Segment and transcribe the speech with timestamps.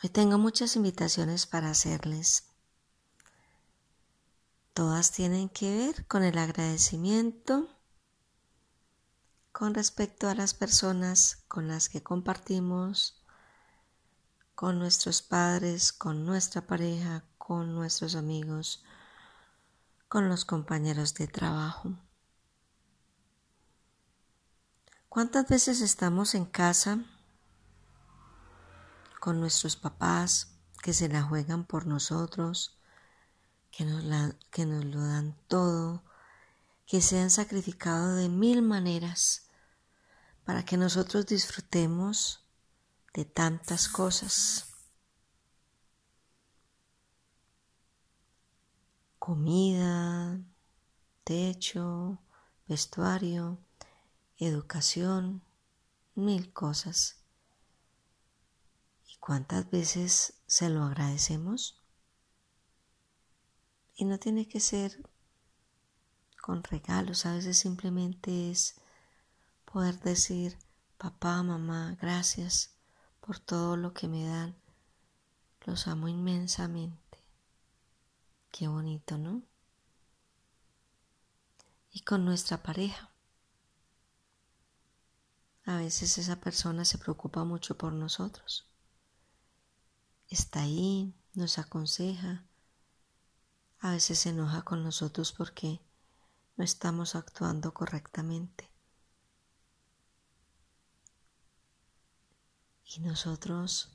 [0.00, 2.44] Hoy tengo muchas invitaciones para hacerles.
[4.72, 7.68] Todas tienen que ver con el agradecimiento
[9.50, 13.20] con respecto a las personas con las que compartimos,
[14.54, 18.84] con nuestros padres, con nuestra pareja, con nuestros amigos,
[20.08, 21.98] con los compañeros de trabajo.
[25.08, 27.04] ¿Cuántas veces estamos en casa
[29.28, 32.78] con nuestros papás que se la juegan por nosotros,
[33.70, 34.02] que nos,
[34.50, 36.02] que nos lo dan todo,
[36.86, 39.50] que se han sacrificado de mil maneras
[40.46, 42.42] para que nosotros disfrutemos
[43.12, 44.72] de tantas cosas.
[49.18, 50.40] Comida,
[51.22, 52.18] techo,
[52.66, 53.58] vestuario,
[54.38, 55.42] educación,
[56.14, 57.17] mil cosas.
[59.28, 61.78] ¿Y cuántas veces se lo agradecemos?
[63.94, 65.06] Y no tiene que ser
[66.40, 68.76] con regalos, a veces simplemente es
[69.66, 70.56] poder decir,
[70.96, 72.70] papá, mamá, gracias
[73.20, 74.56] por todo lo que me dan.
[75.66, 77.22] Los amo inmensamente.
[78.50, 79.42] Qué bonito, ¿no?
[81.92, 83.10] Y con nuestra pareja.
[85.66, 88.64] A veces esa persona se preocupa mucho por nosotros.
[90.28, 92.44] Está ahí, nos aconseja.
[93.80, 95.80] A veces se enoja con nosotros porque
[96.56, 98.70] no estamos actuando correctamente.
[102.84, 103.90] Y nosotros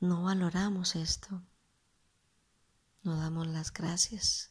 [0.00, 1.42] no valoramos esto,
[3.02, 4.50] no damos las gracias.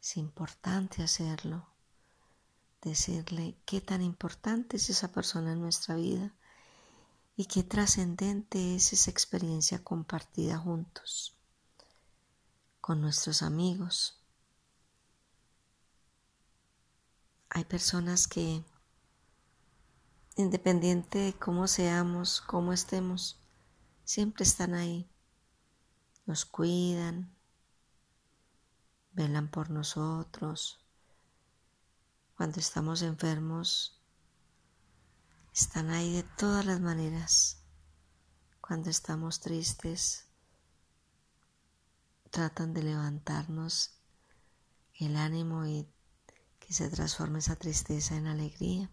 [0.00, 1.66] Es importante hacerlo,
[2.80, 6.34] decirle qué tan importante es esa persona en nuestra vida
[7.36, 11.34] y qué trascendente es esa experiencia compartida juntos,
[12.80, 14.20] con nuestros amigos.
[17.48, 18.64] Hay personas que
[20.36, 23.38] independiente de cómo seamos, cómo estemos,
[24.04, 25.08] siempre están ahí.
[26.26, 27.34] Nos cuidan,
[29.12, 30.80] velan por nosotros.
[32.36, 34.01] Cuando estamos enfermos,
[35.52, 37.62] están ahí de todas las maneras.
[38.60, 40.26] Cuando estamos tristes,
[42.30, 43.98] tratan de levantarnos
[44.94, 45.86] el ánimo y
[46.58, 48.90] que se transforme esa tristeza en alegría.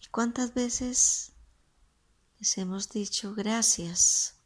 [0.00, 1.32] ¿Y cuántas veces
[2.38, 4.40] les hemos dicho gracias?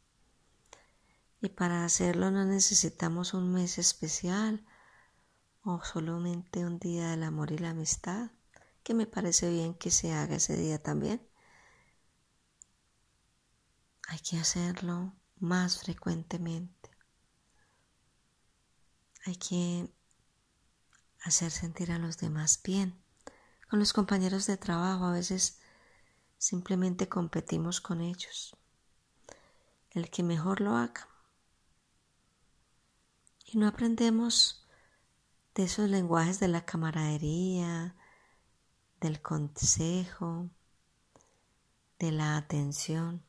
[1.41, 4.65] Y para hacerlo no necesitamos un mes especial
[5.63, 8.31] o solamente un día del amor y la amistad,
[8.89, 11.21] que me parece bien que se haga ese día también.
[14.07, 16.89] Hay que hacerlo más frecuentemente.
[19.27, 19.93] Hay que
[21.21, 22.99] hacer sentir a los demás bien
[23.69, 25.59] con los compañeros de trabajo, a veces
[26.39, 28.57] simplemente competimos con ellos.
[29.91, 31.07] El que mejor lo haga.
[33.45, 34.67] Y no aprendemos
[35.53, 37.95] de esos lenguajes de la camaradería,
[38.99, 40.49] del consejo,
[41.99, 43.23] de la atención.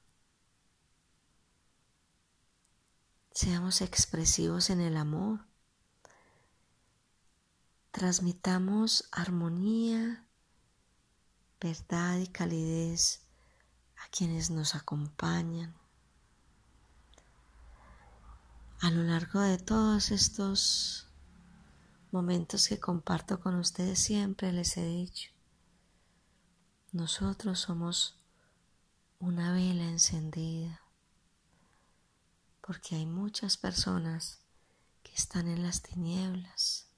[3.32, 5.47] Seamos expresivos en el amor.
[7.91, 10.26] Transmitamos armonía
[11.61, 13.20] verdad y calidez
[13.96, 15.75] a quienes nos acompañan.
[18.81, 21.06] A lo largo de todos estos
[22.11, 25.31] momentos que comparto con ustedes siempre les he dicho,
[26.92, 28.16] nosotros somos
[29.20, 30.81] una vela encendida,
[32.60, 34.40] porque hay muchas personas
[35.04, 36.88] que están en las tinieblas,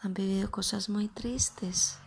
[0.00, 1.98] han vivido cosas muy tristes